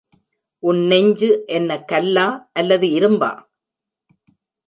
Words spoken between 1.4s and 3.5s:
என்ன கல்லா அல்லது இரும்பா?